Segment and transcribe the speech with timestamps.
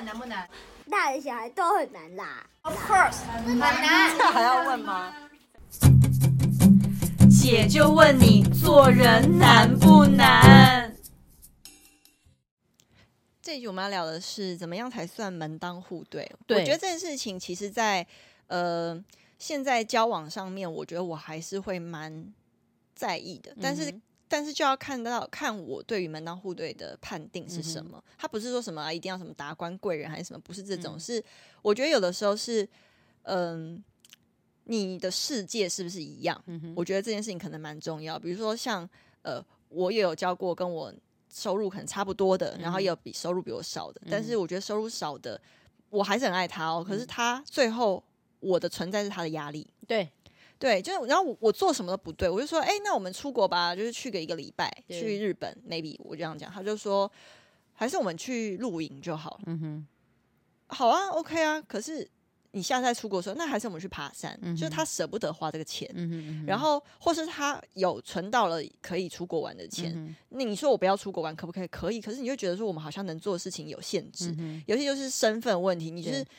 [0.00, 0.48] 们难不难？
[0.90, 2.46] 大人小孩都很难啦。
[2.62, 4.16] Of course，很难。
[4.16, 5.14] 这还要问吗？
[7.30, 10.96] 姐就问你，做人难不难？
[13.42, 16.30] 这一集我们要聊的是怎么样才算门当户对？
[16.46, 18.08] 对我觉得这件事情其实在，在
[18.46, 19.04] 呃
[19.38, 22.32] 现在交往上面，我觉得我还是会蛮
[22.94, 23.54] 在意的。
[23.60, 28.02] 但是，嗯、但是就要看到看我对于门当户对的判定是什么。
[28.16, 30.94] 他、嗯、不是说什么、啊、一定要什么达官贵人还是什么，不是这种。
[30.96, 31.22] 嗯、是
[31.60, 32.62] 我觉得有的时候是，
[33.24, 33.84] 嗯、呃，
[34.64, 36.40] 你的世界是不是一样？
[36.46, 38.18] 嗯、我觉得这件事情可能蛮重要。
[38.18, 38.88] 比如说像
[39.22, 40.94] 呃，我也有教过跟我。
[41.32, 45.40] 收入可能差不多的，然后也有比收入比我少的，嗯、但是我觉得收入少的，
[45.88, 46.82] 我还是很爱他哦。
[46.84, 48.02] 嗯、可是他最后
[48.40, 50.10] 我的存在是他的压力，对
[50.60, 57.10] 对，就是然后我，我做什么都不对，我就说，哎，那我们出国吧，就是去个一个礼拜，去日本，maybe 我这样讲，他就说，
[57.72, 59.40] 还是我们去露营就好了。
[59.46, 59.86] 嗯哼，
[60.68, 62.08] 好啊，OK 啊，可是。
[62.52, 71.68] 你下次再出国的时候，那还是我们去爬山，嗯、就是他舍不得花这个钱，嗯哼嗯然后或是他有存到了可以出国玩的钱，嗯、那你说我不要出国玩可不可以？
[71.68, 76.30] 可以，可是你就觉得说我们好像能做的事情有限制，嗯、哼有些就是身份问题，你就是对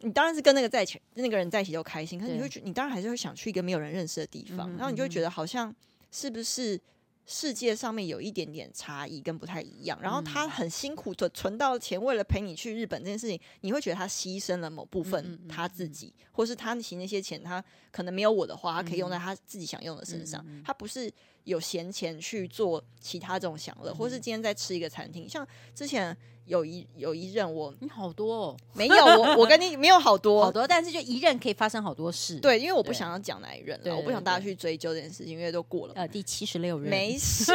[0.00, 5.74] 你当然是跟那个在一起那个人在一起就开心，可是你会觉对你当然还是会想去一个没有人认识的地方，然后你就会觉得好像
[6.10, 6.80] 是不是？
[7.28, 21.12] 世界上面有一点点差异跟不太一样，然后他很辛苦的存到钱，为了陪你去日本这件事情，你会觉得他牺牲了某部分他自己，或是他其实那些钱他可能没有我的话，他可以用在他自己想用的身上，他不是
[21.46, 25.44] 有闲钱去做其他这种享乐，或是今天在吃一个餐厅，像
[25.74, 26.16] 之前。
[26.46, 32.38] 有一有一任我你好多哦，没有我我跟你 没有好多好多，但是就一任可以发生好多事。
[32.38, 35.94] 对，因为我不想要讲哪一任了，我不想大家去追究这件事情，因为都过了。
[35.96, 37.52] 呃，第七十六任没事，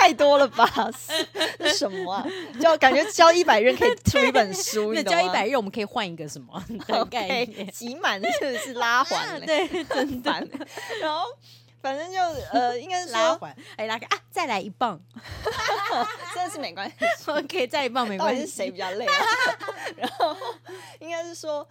[0.00, 0.90] 太多了吧？
[1.60, 2.26] 是什么啊？
[2.60, 6.60] 就感觉交一百任可以 出一本书，那交一百任我们可以换一个什么？
[6.90, 10.44] OK，集满是是拉环，对，真烦。
[11.00, 11.20] 然后。
[11.84, 12.18] 反正就
[12.50, 14.98] 呃，应该是说拉环，哎，拉开啊，再来一棒，
[16.34, 16.96] 真的是没关系，
[17.30, 18.40] OK，再一棒没关系。
[18.40, 19.12] 是谁比较累啊？
[19.94, 20.34] 然后
[20.98, 21.68] 应该是说，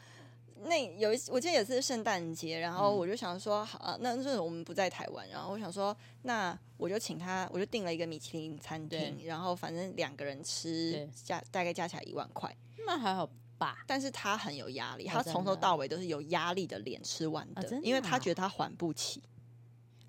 [0.66, 13.80] 那有一我记得也是圣诞节，然后我就想说，好，啊，那就是我们不在台湾，然后我想说，那我就请他，我就订了一个米其林餐厅，然后反正两个人吃加大概加起来一万块，那还好吧？
[13.88, 19.24] 但是他很有压力，他从头到尾都是有压力的脸吃完，的因为他觉得他还不起。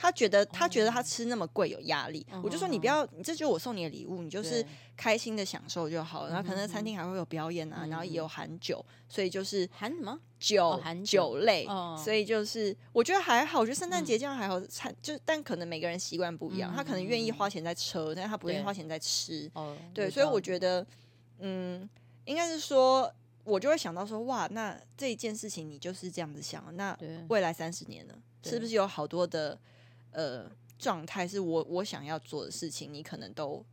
[0.05, 4.63] 他觉得他觉得他吃那么贵有压力，我就说你不要，这就是我送你的礼物，你就是
[4.99, 6.29] 开心的享受就好了。
[6.29, 11.67] 然后可能餐厅还会有表演啊，然后也有含酒，所以就是含什么酒酒类，
[11.97, 13.61] 所以就是我觉得还好。
[13.61, 19.51] 我觉得圣诞节这样还好，餐就但可能每个人习惯不一样，他可能愿意花钱在车，但是他不愿意花钱在吃。
[19.95, 20.87] 对，所以我觉得，
[21.39, 21.89] 嗯，
[22.27, 23.11] 应该是说，
[23.45, 26.95] 我就会想到说，哇，那这一件事情你就是这样子想，那
[27.29, 29.59] 未来三十年呢，是不是有好多的？
[30.15, 33.65] 呃，状态是我我想要做的事情，你可能都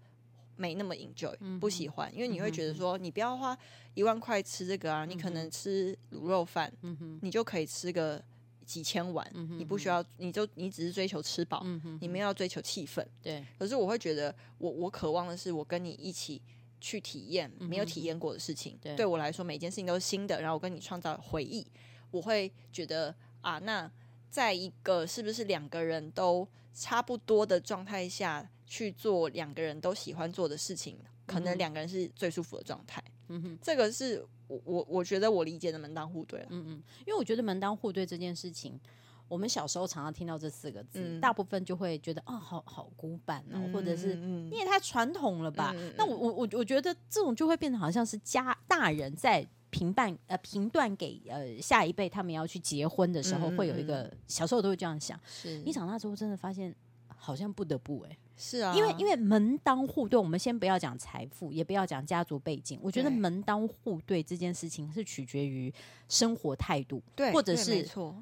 [0.56, 3.58] 没那么 enjoy，、嗯、不喜欢，因为你会觉得说，你不要花
[3.94, 8.20] 一万块吃这个啊，嗯、你可能吃卤肉饭，嗯、你就可以吃个
[8.66, 13.46] 几千碗，嗯、你不需要，你就你只是追求吃饱，嗯、你没有要追求气氛，对。
[13.60, 16.42] 可是我会觉得我，我我渴望的是，我跟你一起
[16.80, 21.66] 去体验没有体验过的事情，对，对我来说，每件事情都是新的，然后我跟你创造回忆，
[22.10, 23.92] 我会觉得啊，那。
[24.32, 30.98] 在一个是不是两个人都差不多的状态下去做两个人都喜欢做的事情，
[31.28, 33.04] 可能两个人是最舒服的状态。
[33.28, 36.48] 嗯哼，这个是我我我觉得我理解的门当户对了。
[36.50, 38.80] 嗯嗯，因为我觉得门当户对这件事情，
[39.28, 45.74] 我们小时候常常听到这四个字，嗯、大部分就会觉得啊、哦，好好古板哦，嗯、或者是你也太传统了吧？
[45.76, 49.46] 嗯、那我我我我觉得这种就会变得好像是家大人在。
[49.72, 55.20] 评判呃评断给呃下一辈他们要去结婚的时候，会有一个小时候都会这样想。
[55.26, 55.58] 是。
[55.66, 56.76] 你长大之后真的发现
[57.18, 65.74] 好像不得不哎、欸，是啊，因为因为门当户对，我们先不要讲财富，也不要讲家族背景，我觉得门当户对这件事情是取决于
[66.10, 68.16] 生活态度，对，或者是错。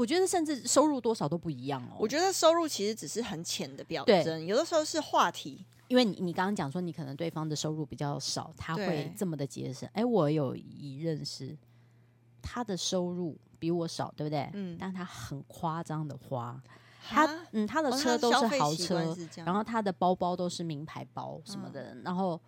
[0.00, 1.96] 我觉得甚至收入多少都不一样哦。
[1.98, 5.62] 我觉得收入其实只是很浅的表征，有的时候是话题。
[5.88, 9.86] 因为你你刚刚讲说你可能对方的收入比较少，他会这么的节省。
[9.92, 11.54] 哎，我有一认识，
[12.40, 14.48] 他的收入比我少，对不对？
[14.54, 14.74] 嗯。
[14.80, 16.58] 但他很夸张的花，
[17.02, 19.14] 他嗯，他的车都是豪车，
[19.44, 22.40] 然后他的包包都是名牌包什么的，嗯、然后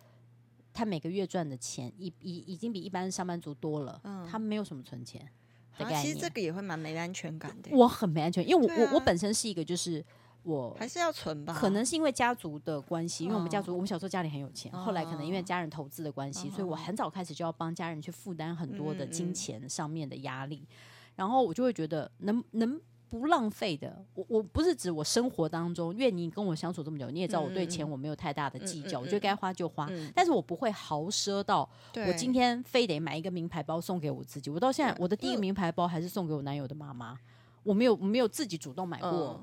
[0.73, 4.01] 他每个月赚的钱，已已已经比一般上班族多了。
[4.05, 4.25] 嗯。
[4.25, 5.29] 他没有什么存钱
[5.77, 7.69] 的概念，其实这个也会蛮没安全感的。
[7.71, 10.03] 我很没安全，因为我、啊、我我本身是一个就是。
[10.45, 20.67] 我还是要存吧，可能是因为家族的关系，因为我们家族我们小时候家里很有钱，后来可能因为家人投资的关系，所以我很早开始就要帮家人去负担很多的金钱上面的压力，
[21.15, 22.77] 然后我就会觉得能能。
[23.13, 31.69] 不浪费的，我我不是指我生活当中，因为你跟我相处这么久，你也知道我对钱我没有太大的计较，我觉得该花就花，嗯、但是我不会豪奢到
[32.07, 34.49] 我今天非得买一个名牌包送给我自己。
[34.49, 37.15] 我到现在我的第一个名牌包还是送给我男友的妈妈，
[37.61, 39.39] 我没有我没有自己主动买过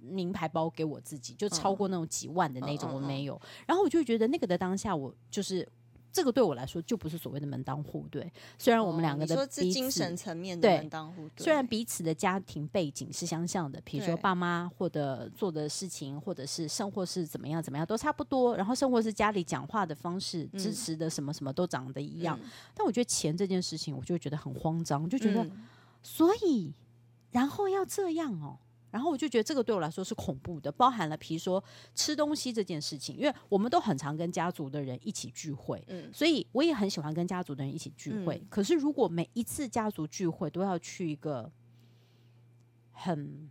[0.00, 3.40] 名牌包给我自己，就超过那种几万的那种我没有。
[3.66, 5.66] 然后我就觉得那个的当下，我就是。
[6.12, 25.66] 这个对我来说就不是所谓的门当户对，虽然我们两个的精神层面的门当户对，虽然彼此的家庭背景是相像的，比如说爸妈或者做的事情，或者是生活是怎么样怎么样都差不多，然后生活是家里讲话的方式、嗯、支持的什么什么都长得一样，嗯、但我觉得钱这件事情，我就会觉得很慌张，就觉得、嗯、
[26.02, 26.72] 所以
[27.30, 28.58] 然后要这样哦。
[28.90, 31.62] 然后我就觉得这个对我来说是恐怖的，包含了比如说
[31.94, 38.36] 吃东西这件事情，因为我们都很常跟家族的人一起聚会，嗯，所以我也很喜欢跟家族的人一起聚会。
[38.36, 41.50] 嗯，可是如果每一次家族聚会都要去一个
[42.92, 43.48] 很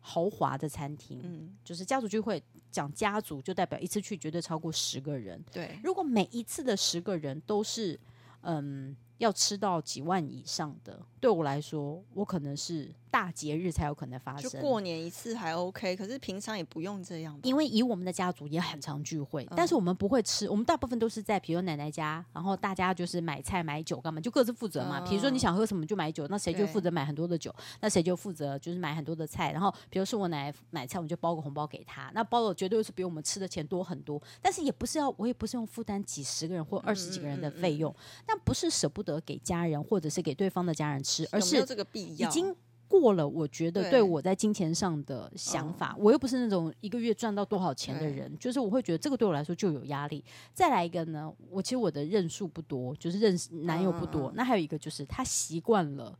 [0.00, 5.78] 豪华的餐厅，嗯，就是家族聚会讲家族就代表一次去绝对超过十个人，对。
[5.82, 7.98] 如果每一次的十个人都是
[8.42, 12.92] 嗯要吃到几万以上的，对我来说，我可能是。
[13.14, 17.38] 大节日才有可能发生，就过年一次还 OK，可是平常也不用这样。
[17.44, 25.00] 因为以我们的家族也很常聚会，嗯、但是我们不会吃，我们大部分都是在比如奶奶家，然后大家就是买菜买酒干嘛，就各自负责嘛。
[25.02, 29.52] 比、嗯、如说你想喝什么就买酒，那谁就负责买很多的酒，那谁就负责就是买很多的菜。
[29.52, 34.20] 然后比如说我奶奶买菜，我们就包个红包给她，那包的绝对是比我们吃的钱多很多。
[34.42, 37.94] 但是也不是要，我也不是用负担几十个人或二十几个人的费用，
[38.26, 42.54] 但不是舍不得给家人或者是给对方的家人吃，而是这个必要已经。
[42.86, 50.22] 过了，我觉得对我在金钱上的想法，我又不是那种一个月赚到多少钱的人，就是我会觉得这个对我来说就有压力。
[50.52, 54.30] 再来一个呢，我其实我的认数不多，就是认识男友不多。
[54.36, 56.16] 那还有一个就是他习惯了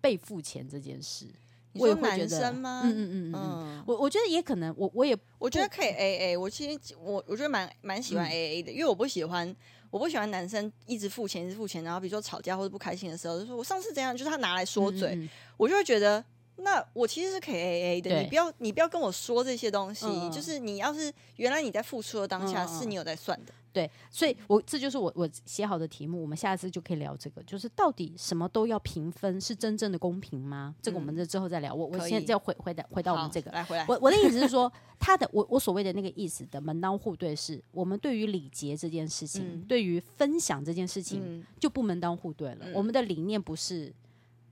[0.00, 1.26] 被付钱这件事，
[1.72, 6.36] 我也会觉得，嗯嗯嗯嗯，我我觉得也可能，我我也我觉得可以 A A。
[6.36, 9.56] 我其实我我觉得蛮蛮喜欢 A A 的，因为我不喜欢。
[9.92, 15.28] 我不喜欢男生一直付钱，一直付钱，然后比如说吵架或者不开心的时候，就说我上次怎样，就是他拿来说嘴，嗯嗯，
[15.58, 16.24] 我就会觉得，
[16.62, 23.52] 那我其实是可以 A A 的，对你不要你不要跟我说这些东西，嗯、就是你要是原来你在付出的当下是你有在算的。
[23.72, 30.74] 对，所以我这就是我我写好的题目，我们下次就可以聊这个，就是到底什么都要平分是真正的公平吗？
[30.82, 31.74] 这个我们这之后再聊。
[31.74, 33.86] 我我现在要回回到回到我们这个，来回来。
[33.88, 42.66] 我我的意思是说，他的我我所谓的那个意思的门当户对，是我们对于礼节这件事情，嗯、对于分享这件事情就不门当户对了。
[42.66, 43.90] 嗯、我们的理念不是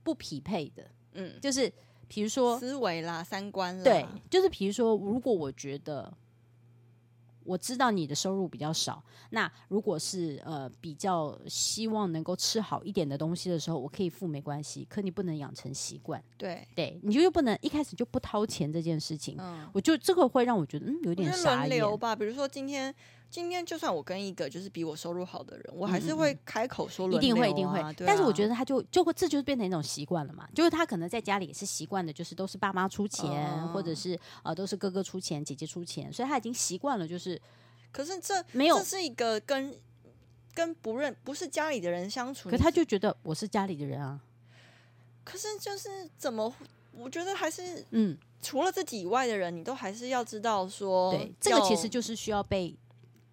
[0.01, 1.71] 不匹配的，嗯，就是
[2.11, 6.11] 比如说思维啦、三观啦，对，就是比如说，如果我觉得。
[7.43, 14.85] 我知道你的收入比较少，那如果是呃比较希望能够吃好一点的东西的时候，我可以付没关系。
[14.87, 19.35] 可你不能养成习惯，对对，你就又不能一开始就不掏钱这件事情。
[19.39, 21.65] 嗯，我就这个会让我觉得嗯有点傻。
[21.65, 22.93] 轮流吧，比如说今天。
[23.31, 27.79] 今天就算我跟一个就是比我收入好的人，我还是会开口说一定会一定会。
[27.79, 37.07] 啊、但是我觉得他就就会这就是变成一种习惯了嘛，就是他可能在家里也是习惯的，就是都是爸妈出钱，嗯、或者是呃都是哥哥出钱，姐姐出钱，所以他已经习惯了。
[37.07, 37.41] 就是，
[37.93, 39.73] 可是这没有这是一个跟
[40.53, 44.19] 跟不认不是家里的人相处，可他就觉得我是家里的人啊。
[45.23, 46.53] 可是就是怎么，
[46.91, 52.75] 我觉得还是嗯，除了自己以外的人，你都还是要知道说，对，这个其实就是需要被。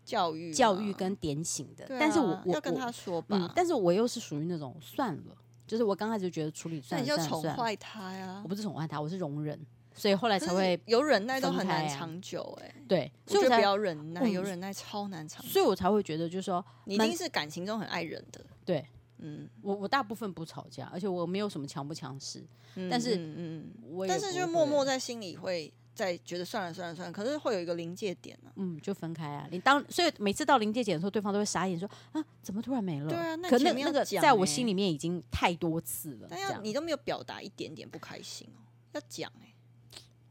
[0.08, 5.36] 教育、教育跟点醒的，啊、但是我我要跟他说吧、嗯，但是我又是属于那种算了，
[5.66, 8.40] 就是我刚开始就觉得处理算了，那你就宠坏他呀？
[8.42, 9.60] 我不是宠坏他，我是容忍，
[9.94, 18.86] 所以后来才会有忍耐都很难长久、欸，哎，对，所以不要忍耐，有忍耐超难长久，所以我才会觉得就是说，你一定是感情中很爱忍的，对，
[19.18, 22.42] 嗯，我我大部分不吵架，而且我没有什么强不强势，
[22.76, 25.70] 嗯、但是嗯，我但是就默默在心里会。
[25.98, 28.54] 再觉得算了算了算了，可是会有一个临界点呢、啊。
[28.54, 29.48] 嗯，就分开啊。
[29.50, 33.08] 你当所以每次到临界点的时候，对方都会傻眼说啊，怎么突然没了？
[33.08, 36.28] 对啊，那可那那个在我心里面已经太多次了。
[36.30, 38.62] 但要你都没有表达一点点不开心哦，
[38.92, 39.54] 要讲哎、欸。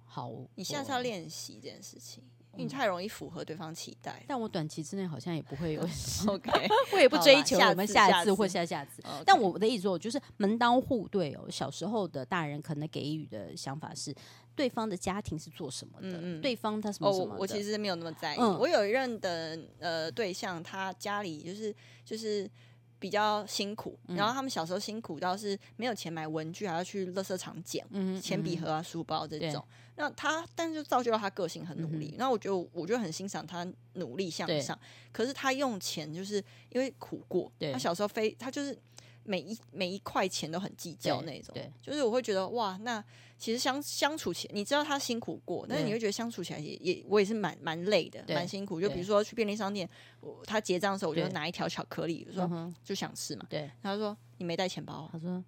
[0.06, 4.24] 好，你下次要练习这件事情，因为你太容易符合对方期待。
[4.26, 5.82] 但我短期之内好像也不会有
[6.28, 6.50] OK，
[6.94, 9.04] 我也不追求我们下一次或下下次。
[9.26, 11.46] 但我的意思说，就是门当户对哦。
[11.52, 14.16] 小时候的大人可能给予的想法是。
[14.58, 16.18] 对方的家庭是做什么的？
[16.18, 17.36] 嗯嗯，对方他什么什么？
[17.36, 18.40] 哦，我其实没有那么在意。
[18.40, 21.74] 嗯，我有一任的呃对象，他家里就是
[22.04, 22.50] 就是
[22.98, 27.86] 比较辛苦，然后他们小时候辛苦到是没有钱买文具，还要去垃圾场捡
[28.20, 29.64] 铅笔盒啊、书包这种。
[30.00, 32.14] 那他，但是就造就了他个性很努力。
[32.18, 34.78] 那我觉得，我就很欣赏他努力向上。
[35.12, 37.52] 可是他用钱，就是因为苦过。
[37.72, 38.78] 他小时候非他就是
[39.28, 41.56] 每一每一块钱都很计较那种。
[41.82, 43.04] 就是我会觉得哇，那
[43.38, 48.82] 其实相相处起来，你知道他辛苦过，但是你会觉得相处起来也也我也是蛮蛮累的，蛮辛苦。
[48.82, 49.88] 就比如说去便利商店，
[50.22, 53.46] 我他结账的时候，我就拿一条巧克力，我说就想吃嘛。
[53.50, 55.44] 对，他说你没带钱包，他说。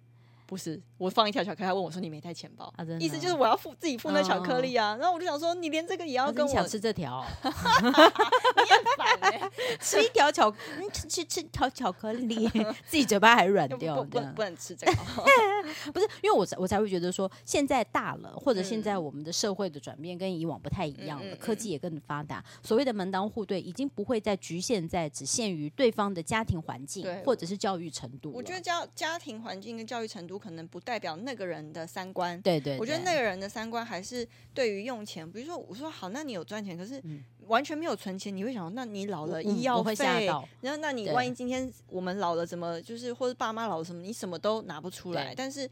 [0.50, 4.96] 不是，我放一条巧克力，他问我说：“你没带钱包？”意思就是我要付自己付那巧克力啊。
[4.98, 7.24] 然后我就想说，你连这个也要跟我吃这条？
[7.44, 9.40] 你很烦哎！
[9.80, 10.52] 吃一条巧，
[10.92, 12.48] 吃吃吃条巧克力，
[12.84, 14.92] 自己嘴巴还软掉，不不能吃这个。
[15.92, 28.32] 不是，因为我我才会觉得说，现在大了，或者现在我们的社会的转变跟以往不太一样了，科技也更发达，所谓的门当户对已经不会再局限在只限于对方的家庭环境或者是教育程度。
[28.34, 30.40] 我觉得家家庭环境跟教育程度。
[30.40, 32.40] 可能不代表那个人的三观。
[32.40, 36.98] 对，对对，我觉得那个人的三观还是对于用钱，比如说我说好，那你有赚钱，可是
[37.46, 40.26] 完全没有存钱，你会想，那你老了医药费，
[40.60, 45.68] 然后那你万一今天我们老了怎么就是，或者爸妈老了什么，你什么都拿不出来，但是。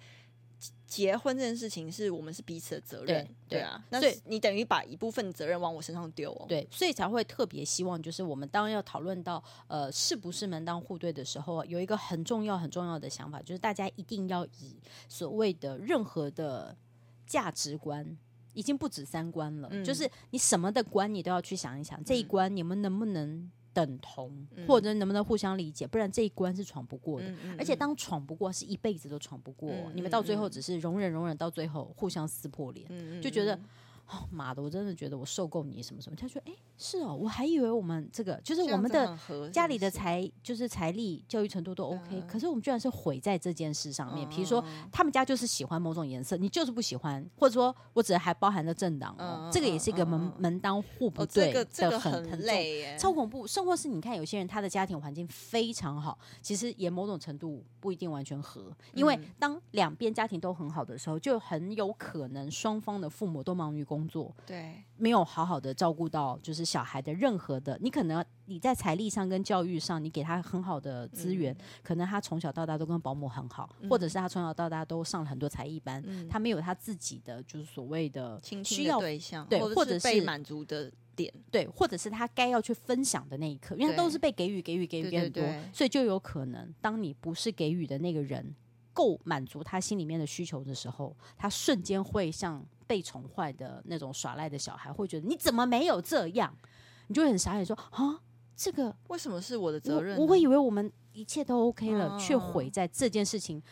[0.89, 14.75] 结婚这件事情是我们是彼此的责任，对，对啊，那所以你等于把一部分责任往我身上丢哦，对，所以才会特别希望，就是我们当要讨论到呃是不是门当户对的时候，有一个很重要很重要的想法，就是大家一定要以
[15.09, 16.75] 所谓的任何的
[17.27, 18.17] 价值观，
[18.59, 23.51] 已经不止三关了，嗯、就是你什么的关你都要去想一想，这一关你们能不能。
[23.71, 24.35] 等同，
[24.67, 25.87] 或者能不能互相理解？
[25.87, 27.29] 不然这一关是闯不过的。
[27.29, 29.71] 嗯嗯嗯、而且当闯不过，是一辈子都闯不过。
[29.95, 33.57] 你们到最后只是容忍容忍，到最后互相撕破脸，就觉得。
[34.09, 34.63] 哦，妈的！
[34.63, 36.17] 我真的觉得我受够你什么什么。
[36.17, 39.17] 他说：“哎，是哦，我还以为我们这个就是我们的
[39.53, 44.27] 家里的财，就是财力、教育程度都 OK，可是我们居然是毁在这件事上面。
[44.31, 53.47] 比如说，他们家就是喜欢某种颜色，你就是不喜欢，或者说我只还包含了政党哦，这个也是一个门门当户不对的很很累，超恐怖。
[53.47, 64.33] 甚或是你看有些人他的家庭环境非常好，其实也某种程度不一定完全合，因为当两边家庭都很好的时候，就很有可能双方的父母都忙于工。”工作。
[64.47, 88.55] 对，没有好好的照顾到，就是小孩的任何的，你可能你在财力上跟教育上，你给他很好的资源，嗯、可能他从小到大都跟保姆很好，嗯、或者是他从小到大都上了很多才艺班，嗯、他没有他自己的就是所谓的需要对象，对，或者是被满足的点，对，或者是他该要去分享的那一刻，因为都是被给予给予给予给很多，所以就有可能，当你不是给予的那个人。
[88.95, 96.53] 够满足他心里面的需求的时候，他瞬间会像被宠坏的那种耍赖的小孩，会觉得你怎么没有这样？
[97.07, 98.21] 你就会很傻眼说啊，
[98.57, 100.19] 这个为什么是我的责任？
[100.19, 103.63] 我会以为我们一切都 OK 了，却毁在这件事情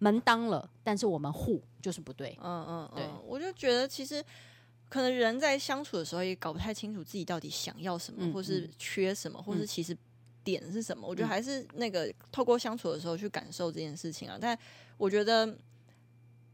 [0.00, 2.38] 门当了，但是我们护就是不对。
[2.42, 4.22] 嗯嗯，对，我就觉得其实
[4.88, 9.96] 可能人在相处的时候也搞不太清楚自己到底想要什么，或是缺什么，或是其实。
[10.44, 11.08] 点是什么？
[11.08, 14.36] 我觉得还是那个透过相处的时候去感受这件事情啊。
[14.38, 14.54] 但
[14.98, 15.56] 我觉得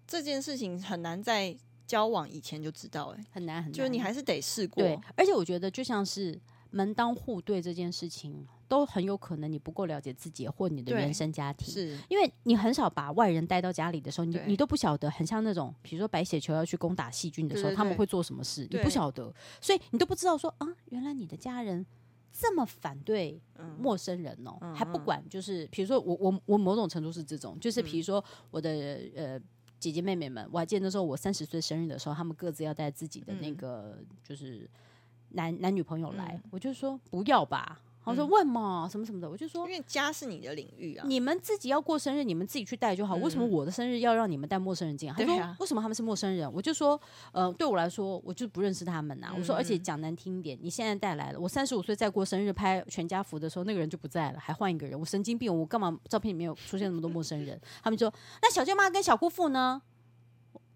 [0.06, 1.52] 这件事情很难在
[1.90, 4.80] 交往以前就知道，欸，哎，很难很难，就是你还是得试过。
[4.80, 11.98] 对，而且我觉得就像是门当户对这件事情，都很有可能你不够了解自己或你的原生家庭，是。
[12.08, 21.84] 因为你很少把外人带到家里的时候，你你都不晓得，很像那种比如说白血球要去攻打细菌的时候，他们会做什么事，你不晓得，所以你都不知道说啊，原来你的家人。
[22.32, 23.42] 这么反对
[23.76, 28.70] 陌生人哦，嗯、还不管就是，比如说我我我某种程度是这种，就是比如说我的
[29.16, 29.38] 呃
[29.80, 34.68] 姐姐妹妹们，我还记得那时候我三十岁生日的时候，他们各自要带自己的那个就是
[35.30, 37.80] 男男女朋友来，嗯、我就说不要吧。
[38.10, 43.14] 我说问嘛，什么什么的，我就说，因为家是你的领域啊，你们自己要过生日，你们自己去带就好。
[43.16, 45.12] 为什么我的生日要让你们带陌生人进？
[45.12, 46.52] 他说为什么他们是陌生人？
[46.52, 47.00] 我就说，
[47.32, 49.32] 呃，对我来说，我就不认识他们呐。
[49.36, 57.60] 我说，而且讲难听一点，你现在带来了，我三十五岁再过生日拍全家福的时候，那个人就不在了，还换一个人，我神经病，我干嘛照片里面有出现那么多陌生人？
[57.82, 58.12] 他们说，
[58.42, 59.80] 那小舅妈跟小姑父呢？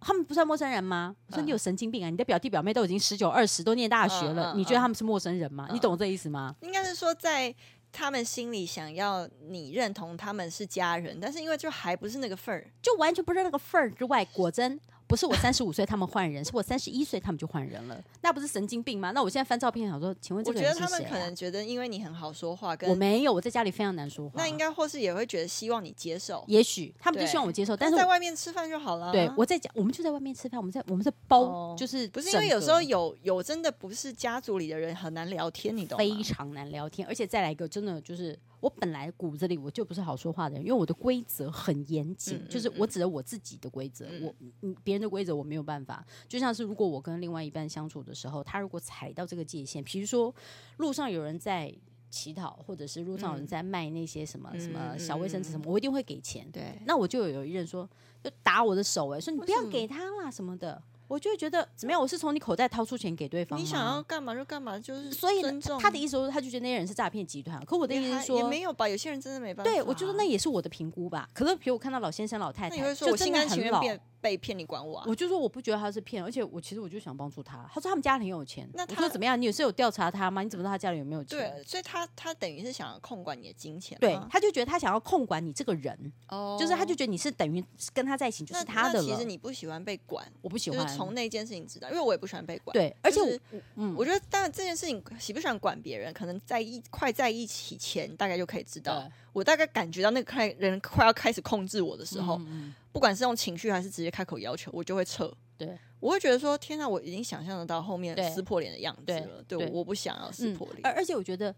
[0.04, 1.16] 他们不算陌生人吗？
[1.28, 2.10] 我说你有神经病啊！
[2.10, 5.68] 你的表弟表妹都已经十九二十，都念大学了，你觉得他们是陌生人吗？
[5.72, 6.54] 你懂这意思吗？
[6.60, 7.54] 应该是说在。
[7.96, 14.80] 他们心里想要你认同他们是家人，但是因为就还不是那个份儿，就完全不是那个份儿之外，果真。
[15.14, 19.12] 不是我三十五岁他们换人，是我三十一岁他们就换人了，那不是神经病吗？
[19.12, 20.84] 那我现在翻照片想说，请问这个人是谁啊？
[20.84, 24.34] 我觉得他们可能觉得因为你很好说话，跟我没有，我在家里非常难说话。
[24.36, 29.12] 那应该或是也会觉得希望你接受，也许他们就希望我接受，但是在外面吃饭就好了。
[29.12, 35.98] 对，我在家，我们就在外面吃饭，我们在我们在包，就是不是因为有时候有有真的不是家族里的人很难聊天，你懂吗？
[35.98, 38.36] 非常难聊天，而且再来一个真的就是。
[38.64, 46.02] 我本来骨子里我就不是好说话的人，因为我的规则很严谨，嗯、就是我指的我自己的规则，嗯、我嗯别人的规则我没有办法。
[46.26, 50.34] 就像是如果我跟另外一半相处的时候，他如果踩到这个界限，比如说
[50.78, 51.70] 路上有人在
[52.08, 56.50] 乞讨，或者是路上有人在卖那些什么、嗯、什么小卫生纸什么，我一定会给钱。
[56.50, 57.86] 对，那我就有一人说，
[58.22, 60.82] 就打我的手、欸，哎，说你不要给他啦什么的。
[61.06, 62.00] 我就会觉得怎么样？
[62.00, 65.42] 我是从你口袋掏出钱给对方，你想要干嘛就干嘛，就是所以
[65.78, 67.64] 他的意思说，他就觉得那些人是诈骗集团。
[67.64, 68.88] 可我的意思是说，也没有吧？
[68.88, 69.70] 有些人真的没办法。
[69.70, 71.28] 对，我觉得那也是我的评估吧。
[71.32, 73.82] 可是比如我看到老先生、老太太，就真的很老。
[74.24, 75.04] 被骗你管我啊？
[75.06, 77.68] 我就说我不觉得他是骗，而且我其实我就想帮助他。
[77.70, 79.38] 他说他们家里很有钱，那他说怎么样？
[79.38, 80.42] 你有是有调查他吗？
[80.42, 81.38] 你怎么知道他家里有没有钱？
[81.38, 87.62] 对，所以他他等于是想要控管你的金钱，对，他就觉得他想要控管你这个人，哦，就是他就觉得你是等于
[87.92, 89.04] 跟他在一起就是他的了。
[89.04, 90.88] 其实你不喜欢被管，我不喜欢。
[90.96, 92.72] 从那件事情知道，因为我也不喜欢被管。
[92.72, 99.06] 对，而且我嗯，我觉得当然这件事情喜不喜欢管别人，可能在一快在一起前大概就可以知道。
[99.32, 105.28] 我大概感觉到那个快人快要开始控制我的时候，嗯、不管是用情绪还是直接开口要求，我就会撤。
[105.58, 109.42] 对，我会觉得说，天哪，我已经想象得到后面撕破脸的样子了。
[109.48, 110.78] 对，对，我不想要撕破脸。
[110.84, 111.52] 而、嗯、而且我觉得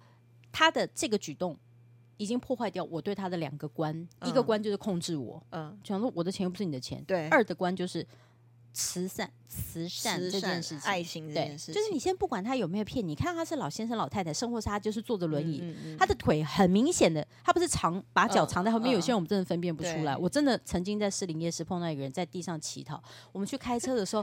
[0.50, 1.55] 他的这个举动
[2.16, 7.05] 已经破坏掉我对他的两个关，嗯、一个关就是控制我，嗯，想说我的钱又不是你的钱。
[7.05, 8.07] 对，二的关就是。
[8.78, 18.92] 慈善、慈善这件事情，爱心这件事情，就是你先不管他有没有骗你，看他是老先生、老太太，生活是他就是坐着轮椅，嗯嗯嗯、他的腿很明显的，他不是长把脚藏在后面。
[18.92, 20.12] 嗯、有些人我们真的分辨不出来。
[20.12, 23.02] 嗯、我真的曾经在士林夜市碰到一个人在地上乞讨，
[23.33, 24.23] 我们去开车的时候，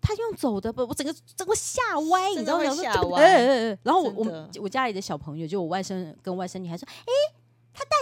[0.00, 2.72] 他用走的不，我整个整个吓歪，你知道吗？
[2.76, 3.76] 吓歪。
[3.82, 7.37] 然后我我家里的小朋友，就我外甥跟外甥女还说，哎。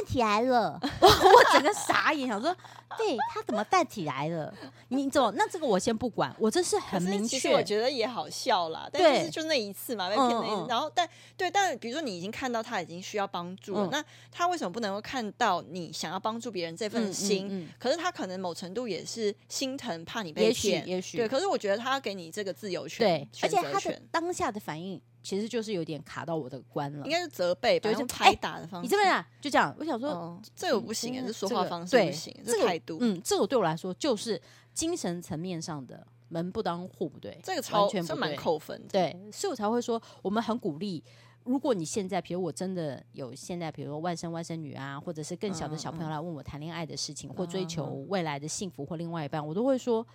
[0.07, 2.57] 起来了，我 我整个傻眼，想说，
[2.97, 4.55] 对他怎么弹起来了？
[4.89, 5.33] 你怎么？
[5.37, 7.53] 那这个我先不管，我这是很明确。
[7.53, 10.67] 我觉得也好笑啦，但就是就那一次嘛，被骗那一次。
[10.69, 17.69] 然后但对，但比如说你已经看到他已经需要帮助了，那他为什么不能够看到你想要帮助别人这份心？
[17.79, 21.29] 可是他可能某程度也是心疼，怕你被骗，也许对。
[21.29, 25.01] 可是我觉得他要给你这个自由权，对，而且他的当下的反应。
[25.27, 28.85] 其实就是有点卡到我的关了，应该是责备吧，用拍打的方式。
[28.85, 34.41] 你这边啊，就这样，我想说，这个不行，这说话方式不行，这态度，嗯，这个对我来说就是
[34.73, 38.89] 精神层面上的门不当户不对，这个超全蛮扣分的。
[38.93, 41.03] 对，所以我才会说，我们很鼓励，
[41.43, 50.07] 如果你现在，比如我真的有现在，比如说外甥外甥女啊，或者是更小的小朋友来问我谈恋爱的事情，或追求未来的幸福或另外一半，我都会说。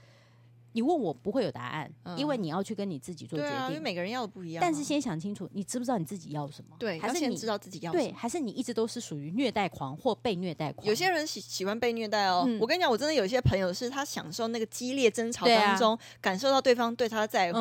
[0.73, 3.67] 你问我不会有答案，因为你要去跟你自己做决定。
[3.69, 4.61] 因为每个人要的不一样。
[4.61, 6.75] 但是先想清楚，你知不知道你自己要什么？
[6.79, 8.03] 对，还是你知道自己要什么？
[8.03, 10.85] 对，还是你一直都是属于虐待狂或被虐待狂？
[10.87, 12.47] 有些人喜喜欢被虐待哦。
[12.59, 17.59] 我跟你讲，我真的有一些朋友是他享受那个激烈争吵当中，感受到对方对他在乎。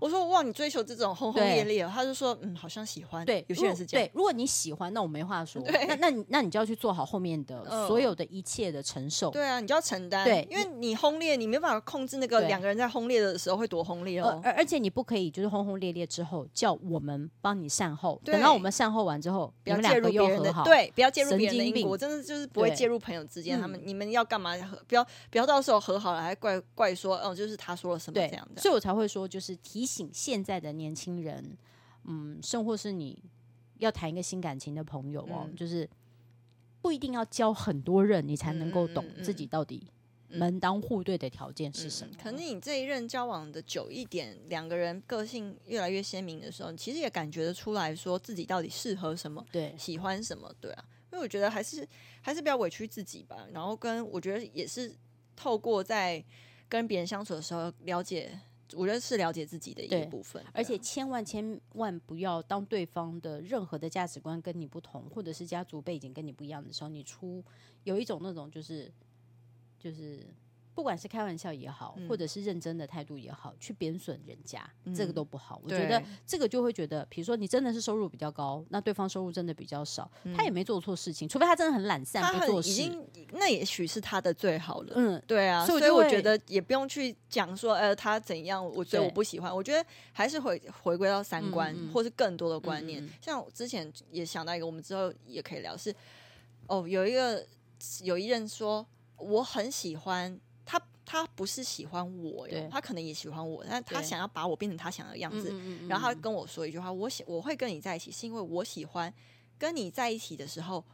[0.00, 3.24] 我说哇，你追求这种轰轰烈烈，他就说嗯，好像喜欢。
[3.24, 4.06] 对，有些人是这样。
[4.06, 5.62] 对，如果你喜欢，那我没话说。
[5.86, 9.30] 那那你那你就要去做好后面的所有的一切的承受。
[9.30, 10.24] 对啊，你就要承担。
[10.24, 13.38] 对，因为你轰烈，你没办法控制那个两个人在轰烈的。
[13.38, 24.56] 时候会多轰烈哦，而而且你不可以就是轰轰烈烈之后叫我们帮你善后，等到我们善后完之后，不要介入别人的，对，不要介入别人的因果，我真的就是不会介入朋友之间，他们你们要干嘛？
[24.88, 31.56] 不要不要到时候和好了还怪怪说哦，就是他说了什么这样的，所以我才会说，就是提醒现在的年轻人，
[32.06, 33.22] 嗯，甚或是你
[33.78, 35.88] 要谈一个新感情的朋友哦，就是
[36.82, 39.86] 不一定要交很多人，你才能够懂自己到底。
[40.28, 42.14] 门当户对的条件是什么？
[42.14, 50.84] 嗯，可能你这一任交往的久一点，两个人个性越来越鲜明的时候，其实也感觉得出来说自己到底适合什么，对，喜欢什么，对啊。
[51.10, 51.88] 因为我觉得还是
[52.20, 53.48] 还是不要委屈自己吧。
[53.52, 54.94] 然后跟我觉得也是
[55.34, 56.22] 透过在
[56.68, 58.38] 跟别人相处的时候了解，
[58.74, 60.44] 我觉得是了解自己的一个部分。
[60.52, 67.42] 而且千万千万不要当对方的任何的价值观跟你不同，或者是家族背景跟你不一样的时候，你出
[67.84, 68.92] 有一种那种就是。
[69.78, 70.26] 就是，
[70.74, 75.60] 不管是开玩笑也好，嗯、或者是认真的态度也好，去贬损人家，嗯、这个都不好。
[75.64, 84.92] 我觉得这个就会觉得，比如说你真的是收入比较高，那对方收入真的比较少，嗯、他也没做错事情，除非他真的很懒散不做事，已经那也许是他的最好了。
[84.94, 89.54] 嗯，对啊，所以，所以我觉得也不用去讲说，呃，他怎样，我觉得我不喜欢。
[89.54, 93.04] 我觉得还是回回归到三观，或是更多的观念。
[93.20, 95.92] 像我之前也想到一个，我们之后也可以聊是，
[96.68, 97.44] 哦，有一个
[98.02, 98.86] 有一任说。
[99.18, 105.52] 我很喜欢他，他不是喜欢我哟，他可能也喜欢我，但他想要把我变成他想要的样子。
[105.88, 109.12] 然后他跟我说一句话：“我喜我会跟你在一起，是因为我喜欢
[109.58, 110.84] 跟你在一起的时候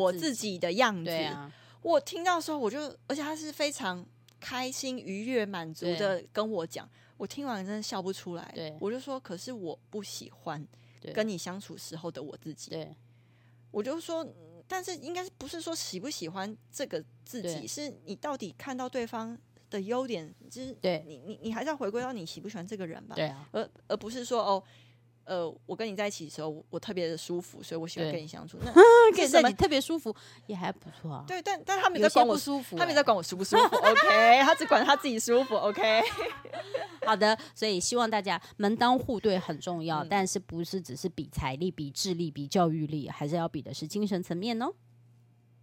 [0.00, 1.10] 我自己的样子。
[1.10, 4.04] 啊”我听到的时候，我就而且他是非常
[4.38, 6.88] 开心、愉悦、满足的跟我讲。
[7.16, 8.52] 我听完真的笑不出来。
[8.80, 10.66] 我就说：“可是我不喜欢
[11.14, 12.94] 跟你相处时候的我自己。”对
[13.70, 14.26] 我就说。
[14.70, 19.36] 但是应该是不是说喜不喜欢这个自己，是你到底看到对方
[19.68, 21.02] 的优点，就是对。
[21.04, 24.62] 你你你还是要回归到你喜不喜欢这个人吧，对啊，而而不是说哦。
[25.30, 28.58] 呃，我跟你在一起的时候，我，我特别的舒服，所以我喜欢跟你相处。
[28.64, 28.72] 那
[29.14, 30.12] 跟你在一起特别舒服，
[30.48, 31.24] 也还不错啊。
[31.24, 33.76] 对，但但他没在管我舒服，他没在管我舒不舒服。
[33.76, 35.54] OK，他只管他自己舒服。
[35.70, 36.02] OK，
[37.06, 44.72] 好的，所以希望大家门当户对很重要，嗯、但是不是只是比财力、比智力、比教育力，还是要比的是精神层面哦。